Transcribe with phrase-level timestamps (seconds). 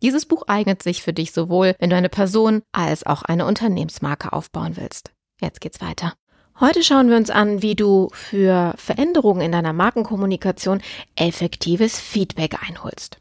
[0.00, 4.32] Dieses Buch eignet sich für dich sowohl, wenn du eine Person als auch eine Unternehmensmarke
[4.32, 5.10] aufbauen willst.
[5.40, 6.12] Jetzt geht's weiter.
[6.60, 10.82] Heute schauen wir uns an, wie du für Veränderungen in deiner Markenkommunikation
[11.16, 13.18] effektives Feedback einholst.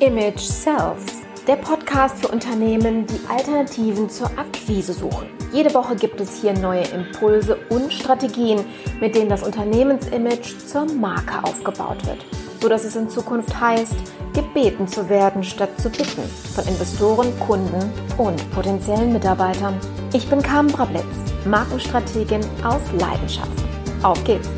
[0.00, 5.28] Image Sells, der Podcast für Unternehmen, die Alternativen zur Akquise suchen.
[5.52, 8.64] Jede Woche gibt es hier neue Impulse und Strategien,
[9.00, 12.22] mit denen das Unternehmensimage zur Marke aufgebaut wird
[12.62, 13.96] so dass es in Zukunft heißt,
[14.32, 16.22] gebeten zu werden statt zu bitten
[16.54, 19.78] von Investoren, Kunden und potenziellen Mitarbeitern.
[20.12, 21.04] Ich bin Carmen Brablitz,
[21.44, 23.52] Markenstrategin aus Leidenschaft.
[24.02, 24.48] Auf geht's!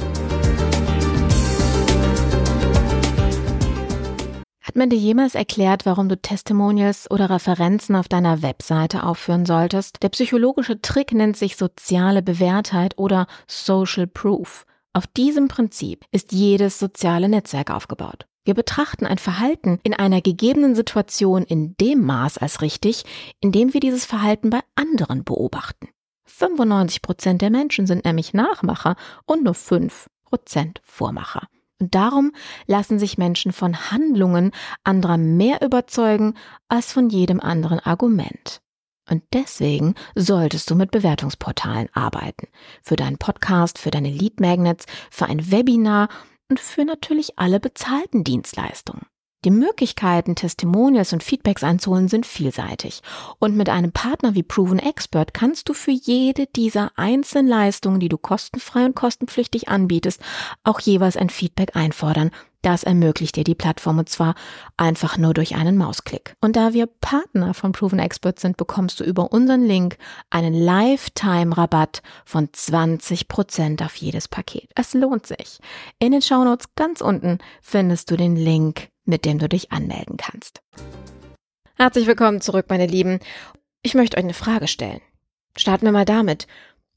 [4.75, 10.03] Hat man dir jemals erklärt, warum du Testimonials oder Referenzen auf deiner Webseite aufführen solltest?
[10.03, 14.67] Der psychologische Trick nennt sich soziale Bewährtheit oder Social Proof.
[14.93, 18.27] Auf diesem Prinzip ist jedes soziale Netzwerk aufgebaut.
[18.45, 23.05] Wir betrachten ein Verhalten in einer gegebenen Situation in dem Maß als richtig,
[23.41, 25.89] in dem wir dieses Verhalten bei anderen beobachten.
[26.27, 31.49] 95 Prozent der Menschen sind nämlich Nachmacher und nur 5 Prozent Vormacher.
[31.81, 32.33] Und darum
[32.67, 34.53] lassen sich Menschen von Handlungen
[34.85, 36.35] anderer mehr überzeugen
[36.69, 38.61] als von jedem anderen Argument.
[39.11, 42.49] Und deswegen solltest du mit Bewertungsportalen arbeiten.
[42.83, 46.09] Für deinen Podcast, für deine Lead Magnets, für ein Webinar
[46.55, 49.07] und für natürlich alle bezahlten Dienstleistungen.
[49.45, 53.03] Die Möglichkeiten, Testimonials und Feedbacks einzuholen, sind vielseitig.
[53.41, 58.09] Und mit einem Partner wie Proven Expert kannst du für jede dieser einzelnen Leistungen, die
[58.09, 60.23] du kostenfrei und kostenpflichtig anbietest,
[60.63, 62.31] auch jeweils ein Feedback einfordern.
[62.65, 64.35] Das ermöglicht dir die Plattform und zwar
[64.77, 66.35] einfach nur durch einen Mausklick.
[66.41, 69.99] Und da wir Partner von Proven Expert sind, bekommst du über unseren Link
[70.31, 74.71] einen Lifetime-Rabatt von 20% auf jedes Paket.
[74.75, 75.59] Es lohnt sich.
[75.99, 80.63] In den Shownotes ganz unten findest du den Link mit dem du dich anmelden kannst.
[81.77, 83.21] Herzlich willkommen zurück, meine Lieben.
[83.83, 85.01] Ich möchte euch eine Frage stellen.
[85.57, 86.47] Starten wir mal damit.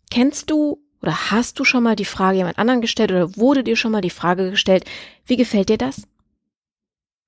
[0.10, 3.76] Kennst du oder hast du schon mal die Frage jemand anderen gestellt oder wurde dir
[3.76, 4.86] schon mal die Frage gestellt,
[5.26, 6.08] wie gefällt dir das?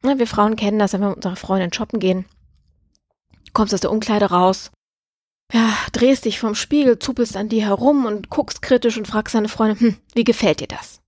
[0.04, 2.26] Ja, wir Frauen kennen das, wenn wir mit unserer Freundin shoppen gehen.
[3.54, 4.72] kommst aus der Umkleide raus,
[5.52, 9.50] ja, drehst dich vom Spiegel, zupelst an dir herum und guckst kritisch und fragst deine
[9.50, 11.02] Freundin, hm, wie gefällt dir das?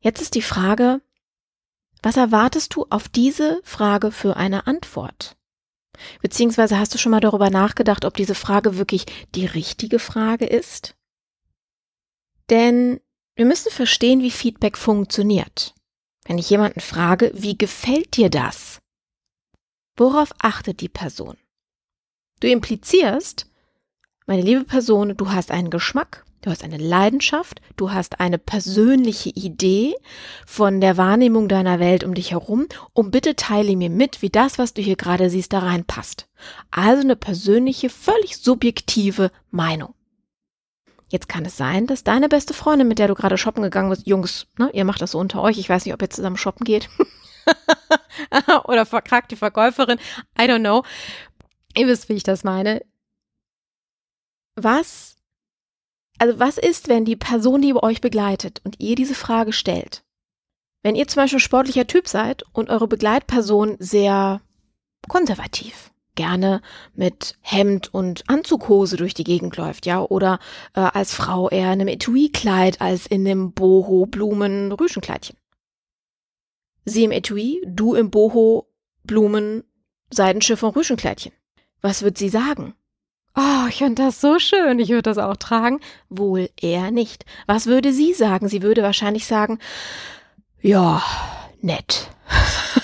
[0.00, 1.00] Jetzt ist die Frage,
[2.02, 5.36] was erwartest du auf diese Frage für eine Antwort?
[6.22, 10.94] Beziehungsweise hast du schon mal darüber nachgedacht, ob diese Frage wirklich die richtige Frage ist?
[12.50, 13.00] Denn
[13.36, 15.74] wir müssen verstehen, wie Feedback funktioniert.
[16.24, 18.80] Wenn ich jemanden frage, wie gefällt dir das?
[19.96, 21.36] Worauf achtet die Person?
[22.40, 23.46] Du implizierst,
[24.26, 29.28] meine liebe Person, du hast einen Geschmack, Du hast eine Leidenschaft, du hast eine persönliche
[29.28, 29.94] Idee
[30.46, 34.58] von der Wahrnehmung deiner Welt um dich herum und bitte teile mir mit, wie das,
[34.58, 36.28] was du hier gerade siehst, da reinpasst.
[36.70, 39.92] Also eine persönliche, völlig subjektive Meinung.
[41.10, 44.06] Jetzt kann es sein, dass deine beste Freundin, mit der du gerade shoppen gegangen bist,
[44.06, 46.64] Jungs, ne, ihr macht das so unter euch, ich weiß nicht, ob ihr zusammen shoppen
[46.64, 46.88] geht.
[48.64, 49.98] Oder verkragt die Verkäuferin,
[50.38, 50.84] I don't know.
[51.76, 52.82] Ihr wisst, wie ich das meine.
[54.54, 55.20] Was
[56.20, 60.04] also was ist, wenn die Person, die euch begleitet und ihr diese Frage stellt?
[60.82, 64.42] Wenn ihr zum Beispiel sportlicher Typ seid und eure Begleitperson sehr
[65.08, 65.89] konservativ,
[66.20, 66.60] gerne
[66.94, 70.38] mit Hemd und Anzughose durch die Gegend läuft, ja, oder
[70.74, 75.38] äh, als Frau eher in einem Etui-Kleid als in einem Boho-Blumen-Rüschenkleidchen.
[76.84, 81.32] Sie im Etui, du im Boho-Blumen-Seidenschiff und Rüschenkleidchen.
[81.80, 82.74] Was wird sie sagen?
[83.34, 85.80] Oh, ich finde das so schön, ich würde das auch tragen.
[86.10, 87.24] Wohl eher nicht.
[87.46, 88.48] Was würde sie sagen?
[88.48, 89.58] Sie würde wahrscheinlich sagen,
[90.60, 91.02] ja,
[91.62, 92.10] nett.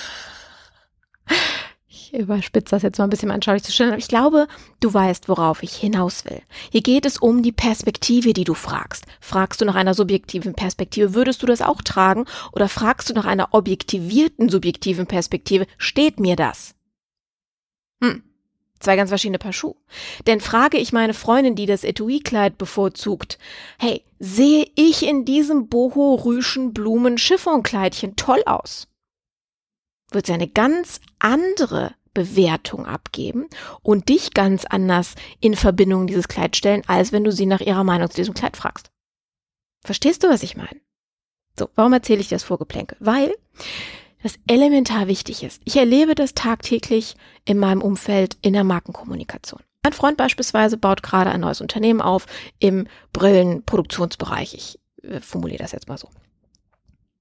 [2.19, 4.49] überspitze das jetzt mal ein bisschen anschaulich zu stellen, ich glaube,
[4.81, 6.41] du weißt, worauf ich hinaus will.
[6.71, 9.05] Hier geht es um die Perspektive, die du fragst.
[9.21, 12.25] Fragst du nach einer subjektiven Perspektive, würdest du das auch tragen?
[12.53, 16.75] Oder fragst du nach einer objektivierten subjektiven Perspektive, steht mir das?
[18.03, 18.23] Hm.
[18.79, 19.77] Zwei ganz verschiedene Paar Schuhe.
[20.27, 23.39] Denn frage ich meine Freundin, die das Etui-Kleid bevorzugt,
[23.79, 28.87] hey, sehe ich in diesem boho-rüschen Blumen-Chiffonkleidchen toll aus?
[30.11, 33.47] Wird sie eine ganz andere Bewertung abgeben
[33.83, 37.85] und dich ganz anders in Verbindung dieses Kleid stellen, als wenn du sie nach ihrer
[37.85, 38.91] Meinung zu diesem Kleid fragst.
[39.85, 40.81] Verstehst du, was ich meine?
[41.59, 42.97] So, warum erzähle ich das Vorgeplänkel?
[43.01, 43.35] Weil
[44.23, 45.61] das elementar wichtig ist.
[45.67, 49.61] Ich erlebe das tagtäglich in meinem Umfeld in der Markenkommunikation.
[49.83, 52.25] Mein Freund beispielsweise baut gerade ein neues Unternehmen auf
[52.59, 54.55] im Brillenproduktionsbereich.
[54.55, 56.09] Ich äh, formuliere das jetzt mal so.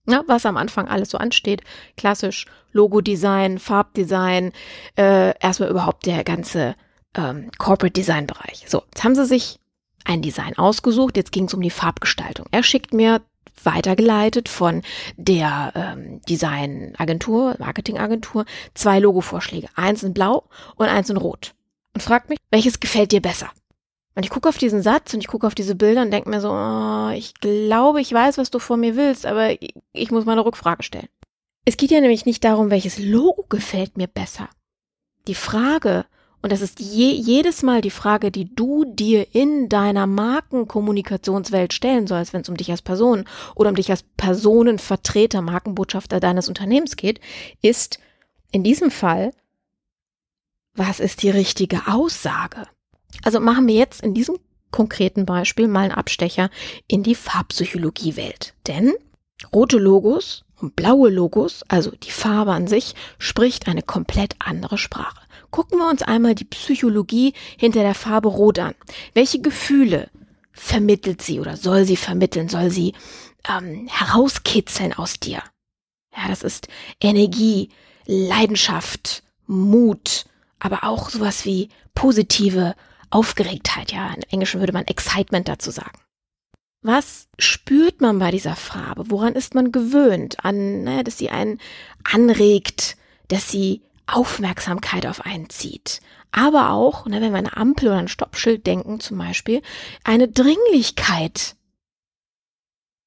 [0.07, 1.61] Ja, was am Anfang alles so ansteht.
[1.97, 4.51] Klassisch Logo-Design, Farbdesign,
[4.97, 6.75] äh, erstmal überhaupt der ganze
[7.15, 8.65] ähm, Corporate Design Bereich.
[8.67, 9.59] So, jetzt haben sie sich
[10.03, 12.45] ein Design ausgesucht, jetzt ging es um die Farbgestaltung.
[12.51, 13.21] Er schickt mir
[13.63, 14.83] weitergeleitet von
[15.17, 19.67] der ähm, Designagentur, Marketingagentur, zwei Logo-Vorschläge.
[19.75, 20.43] Eins in blau
[20.75, 21.53] und eins in rot.
[21.93, 23.49] Und fragt mich, welches gefällt dir besser?
[24.15, 26.39] Und ich gucke auf diesen Satz und ich gucke auf diese Bilder und denke mir
[26.39, 30.25] so, oh, ich glaube, ich weiß, was du von mir willst, aber ich, ich muss
[30.25, 31.09] mal eine Rückfrage stellen.
[31.65, 34.49] Es geht ja nämlich nicht darum, welches Logo gefällt mir besser.
[35.27, 36.05] Die Frage,
[36.41, 42.07] und das ist je, jedes Mal die Frage, die du dir in deiner Markenkommunikationswelt stellen
[42.07, 43.25] sollst, wenn es um dich als Person
[43.55, 47.19] oder um dich als Personenvertreter, Markenbotschafter deines Unternehmens geht,
[47.61, 47.99] ist
[48.51, 49.31] in diesem Fall,
[50.75, 52.67] was ist die richtige Aussage?
[53.23, 54.37] Also machen wir jetzt in diesem
[54.71, 56.49] konkreten Beispiel mal einen Abstecher
[56.87, 58.53] in die Farbpsychologiewelt.
[58.67, 58.93] Denn
[59.53, 65.21] rote Logos und blaue Logos, also die Farbe an sich, spricht eine komplett andere Sprache.
[65.51, 68.75] Gucken wir uns einmal die Psychologie hinter der Farbe Rot an.
[69.13, 70.09] Welche Gefühle
[70.51, 72.93] vermittelt sie oder soll sie vermitteln, soll sie
[73.49, 75.41] ähm, herauskitzeln aus dir?
[76.15, 76.67] Ja, das ist
[77.01, 77.69] Energie,
[78.05, 80.25] Leidenschaft, Mut,
[80.59, 82.75] aber auch sowas wie positive
[83.09, 85.99] Aufgeregtheit, ja, im Englischen würde man Excitement dazu sagen.
[86.81, 89.09] Was spürt man bei dieser Farbe?
[89.09, 90.45] Woran ist man gewöhnt?
[90.45, 91.59] An, naja, dass sie einen
[92.03, 92.95] anregt,
[93.27, 96.01] dass sie Aufmerksamkeit auf einen zieht.
[96.31, 99.63] Aber auch, ne, wenn wir eine Ampel oder ein Stoppschild denken zum Beispiel,
[100.03, 101.55] eine Dringlichkeit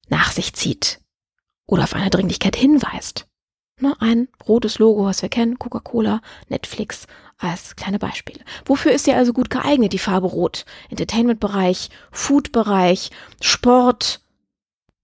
[0.09, 0.99] nach sich zieht
[1.65, 3.28] oder auf eine Dringlichkeit hinweist.
[3.81, 8.41] Ne, ein rotes Logo, was wir kennen, Coca-Cola, Netflix als kleine Beispiele.
[8.65, 10.65] Wofür ist sie also gut geeignet, die Farbe Rot?
[10.89, 13.11] Entertainment-Bereich, Food-Bereich,
[13.41, 14.21] Sport,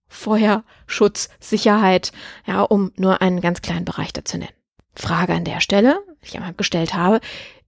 [0.08, 2.12] Feuer, Schutz, Sicherheit,
[2.46, 4.52] ja, um nur einen ganz kleinen Bereich dazu nennen.
[4.94, 7.20] Frage an der Stelle, die ich einmal gestellt habe,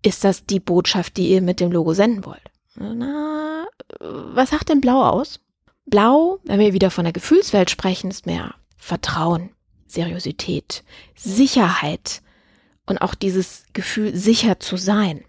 [0.02, 2.42] ist das die Botschaft, die ihr mit dem Logo senden wollt?
[2.76, 3.66] Na,
[3.98, 5.40] was sagt denn Blau aus?
[5.86, 9.50] Blau, wenn wir wieder von der Gefühlswelt sprechen, ist mehr Vertrauen,
[9.88, 12.22] Seriosität, Sicherheit
[12.86, 15.24] und auch dieses Gefühl, sicher zu sein.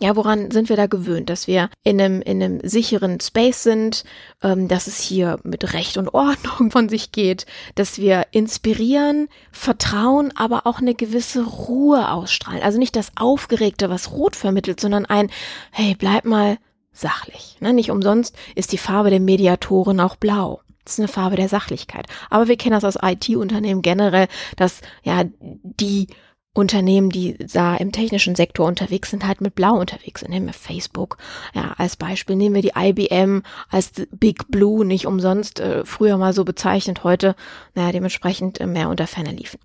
[0.00, 1.30] Ja, woran sind wir da gewöhnt?
[1.30, 4.04] Dass wir in einem, in einem sicheren Space sind,
[4.42, 7.46] ähm, dass es hier mit Recht und Ordnung von sich geht,
[7.76, 12.62] dass wir inspirieren, vertrauen, aber auch eine gewisse Ruhe ausstrahlen.
[12.62, 15.30] Also nicht das Aufgeregte, was Rot vermittelt, sondern ein,
[15.70, 16.58] hey, bleib mal
[16.92, 17.56] sachlich.
[17.60, 17.72] Ne?
[17.72, 20.60] Nicht umsonst ist die Farbe der Mediatoren auch blau.
[20.84, 22.06] Das ist eine Farbe der Sachlichkeit.
[22.30, 26.08] Aber wir kennen das aus IT-Unternehmen generell, dass ja die
[26.54, 30.30] Unternehmen, die da im technischen Sektor unterwegs sind, halt mit Blau unterwegs sind.
[30.30, 31.18] Nehmen wir Facebook
[31.52, 32.36] ja, als Beispiel.
[32.36, 37.34] Nehmen wir die IBM als Big Blue, nicht umsonst äh, früher mal so bezeichnet, heute
[37.74, 39.58] naja, dementsprechend äh, mehr unter Ferner liefen.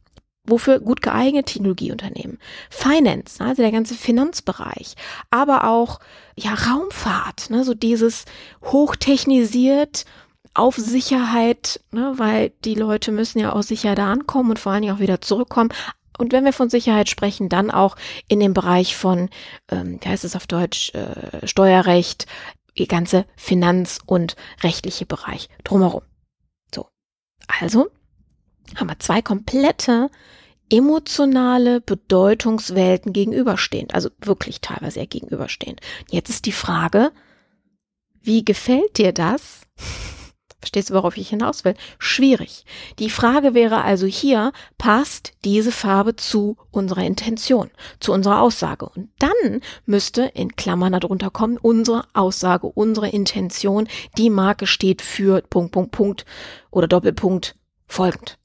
[0.47, 2.39] Wofür gut geeignet Technologieunternehmen.
[2.71, 4.95] Finance, also der ganze Finanzbereich,
[5.29, 5.99] aber auch
[6.35, 8.25] ja Raumfahrt, ne, so dieses
[8.63, 10.05] hochtechnisiert
[10.53, 14.81] auf Sicherheit, ne, weil die Leute müssen ja auch sicher da ankommen und vor allen
[14.81, 15.71] Dingen auch wieder zurückkommen,
[16.19, 17.95] und wenn wir von Sicherheit sprechen, dann auch
[18.27, 19.29] in dem Bereich von,
[19.71, 22.27] ähm, wie heißt es auf Deutsch, äh, Steuerrecht,
[22.77, 26.01] die ganze Finanz- und rechtliche Bereich drumherum.
[26.75, 26.87] So.
[27.47, 27.87] Also
[28.75, 30.09] haben wir zwei komplette
[30.69, 35.79] emotionale Bedeutungswelten gegenüberstehend, also wirklich teilweise eher gegenüberstehend.
[36.11, 37.11] Jetzt ist die Frage,
[38.21, 39.61] wie gefällt dir das?
[40.59, 41.75] Verstehst du, worauf ich hinaus will?
[41.99, 42.65] Schwierig.
[42.99, 48.87] Die Frage wäre also hier, passt diese Farbe zu unserer Intention, zu unserer Aussage?
[48.87, 53.87] Und dann müsste in Klammern darunter kommen, unsere Aussage, unsere Intention,
[54.17, 56.25] die Marke steht für Punkt, Punkt, Punkt
[56.71, 57.55] oder Doppelpunkt
[57.87, 58.37] folgend.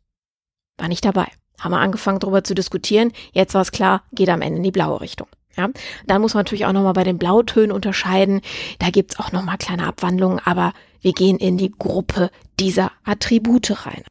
[0.78, 1.26] War nicht dabei.
[1.58, 3.12] Haben wir angefangen darüber zu diskutieren.
[3.32, 5.28] Jetzt war es klar, geht am Ende in die blaue Richtung.
[5.56, 5.68] Ja,
[6.06, 8.40] dann muss man natürlich auch nochmal bei den Blautönen unterscheiden.
[8.78, 14.02] Da gibt's auch nochmal kleine Abwandlungen, aber wir gehen in die Gruppe dieser Attribute rein.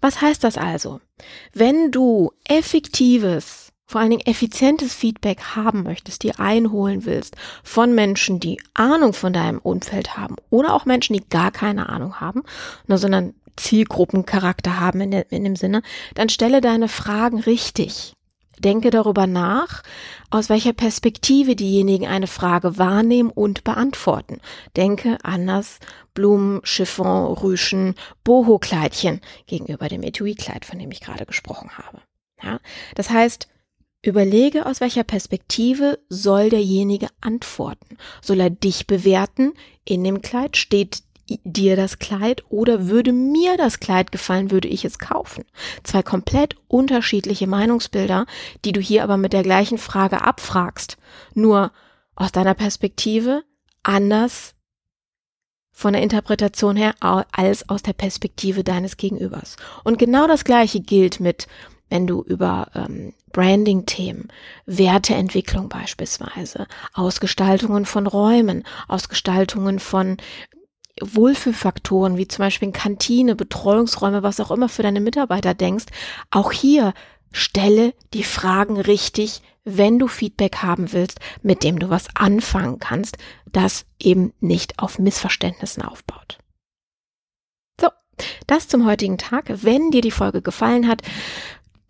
[0.00, 1.00] Was heißt das also?
[1.52, 8.40] Wenn du effektives, vor allen Dingen effizientes Feedback haben möchtest, dir einholen willst von Menschen,
[8.40, 12.42] die Ahnung von deinem Umfeld haben oder auch Menschen, die gar keine Ahnung haben,
[12.86, 15.82] nur sondern Zielgruppencharakter haben in, der, in dem Sinne,
[16.14, 18.13] dann stelle deine Fragen richtig.
[18.58, 19.82] Denke darüber nach,
[20.30, 24.40] aus welcher Perspektive diejenigen eine Frage wahrnehmen und beantworten.
[24.76, 25.78] Denke an das
[26.14, 32.00] Blumen, Chiffon, Rüschen, Boho-Kleidchen gegenüber dem Etui-Kleid, von dem ich gerade gesprochen habe.
[32.42, 32.60] Ja,
[32.94, 33.48] das heißt,
[34.04, 37.96] Überlege, aus welcher Perspektive soll derjenige antworten.
[38.20, 39.54] Soll er dich bewerten?
[39.86, 41.02] In dem Kleid steht
[41.44, 45.44] dir das Kleid oder würde mir das Kleid gefallen, würde ich es kaufen.
[45.82, 48.26] Zwei komplett unterschiedliche Meinungsbilder,
[48.64, 50.96] die du hier aber mit der gleichen Frage abfragst.
[51.34, 51.72] Nur
[52.14, 53.42] aus deiner Perspektive
[53.82, 54.54] anders
[55.72, 59.56] von der Interpretation her als aus der Perspektive deines Gegenübers.
[59.82, 61.48] Und genau das gleiche gilt mit
[61.90, 64.28] wenn du über ähm, Branding-Themen,
[64.66, 70.16] Werteentwicklung beispielsweise, Ausgestaltungen von Räumen, Ausgestaltungen von
[71.00, 75.86] Wohlfühlfaktoren, wie zum Beispiel Kantine, Betreuungsräume, was auch immer für deine Mitarbeiter denkst,
[76.30, 76.94] auch hier
[77.32, 83.16] stelle die Fragen richtig, wenn du Feedback haben willst, mit dem du was anfangen kannst,
[83.50, 86.38] das eben nicht auf Missverständnissen aufbaut.
[87.80, 87.88] So,
[88.46, 89.46] das zum heutigen Tag.
[89.48, 91.02] Wenn dir die Folge gefallen hat,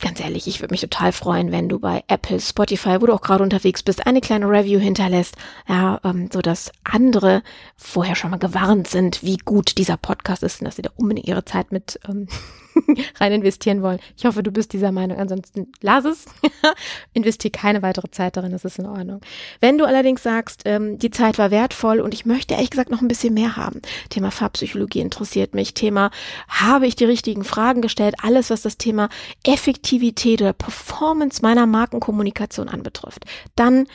[0.00, 3.20] ganz ehrlich, ich würde mich total freuen, wenn du bei Apple, Spotify, wo du auch
[3.20, 5.36] gerade unterwegs bist, eine kleine Review hinterlässt,
[5.68, 7.42] ja, ähm, so dass andere
[7.76, 11.28] vorher schon mal gewarnt sind, wie gut dieser Podcast ist und dass sie da unbedingt
[11.28, 12.28] ihre Zeit mit ähm,
[13.20, 13.98] rein investieren wollen.
[14.16, 15.18] Ich hoffe, du bist dieser Meinung.
[15.18, 16.26] Ansonsten lass es.
[17.12, 19.20] Investier keine weitere Zeit darin, das ist in Ordnung.
[19.60, 23.00] Wenn du allerdings sagst, ähm, die Zeit war wertvoll und ich möchte ehrlich gesagt noch
[23.00, 23.80] ein bisschen mehr haben.
[24.10, 25.74] Thema Farbpsychologie interessiert mich.
[25.74, 26.10] Thema,
[26.48, 28.16] habe ich die richtigen Fragen gestellt?
[28.22, 29.08] Alles, was das Thema
[29.44, 33.24] Effektivität oder Performance meiner Markenkommunikation anbetrifft.
[33.56, 33.86] Dann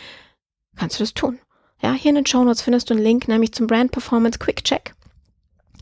[0.76, 1.40] kannst du das tun.
[1.82, 4.64] Ja, hier in den Show Notes findest du einen Link, nämlich zum Brand Performance Quick
[4.64, 4.94] Check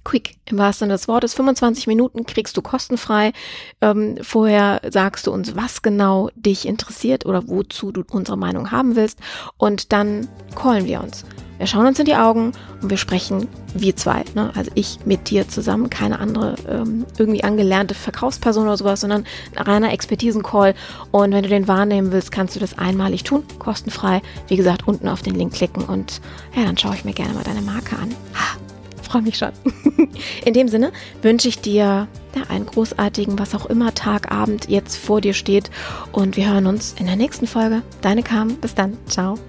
[0.07, 1.33] quick im wahrsten Sinne des Wortes.
[1.33, 3.33] 25 Minuten kriegst du kostenfrei.
[3.81, 8.95] Ähm, vorher sagst du uns, was genau dich interessiert oder wozu du unsere Meinung haben
[8.95, 9.19] willst.
[9.57, 11.25] Und dann callen wir uns.
[11.57, 14.51] Wir schauen uns in die Augen und wir sprechen, wir zwei, ne?
[14.55, 19.63] also ich mit dir zusammen, keine andere ähm, irgendwie angelernte Verkaufsperson oder sowas, sondern ein
[19.63, 20.75] reiner Expertisen-Call.
[21.11, 24.21] Und wenn du den wahrnehmen willst, kannst du das einmalig tun, kostenfrei.
[24.47, 26.21] Wie gesagt, unten auf den Link klicken und
[26.55, 28.15] ja, dann schaue ich mir gerne mal deine Marke an.
[28.35, 28.66] Ha
[29.07, 29.51] freue mich schon.
[30.45, 32.07] In dem Sinne wünsche ich dir
[32.49, 35.71] einen großartigen, was auch immer Tag, Abend jetzt vor dir steht.
[36.11, 37.81] Und wir hören uns in der nächsten Folge.
[38.01, 38.55] Deine Kam.
[38.57, 38.97] Bis dann.
[39.07, 39.39] Ciao.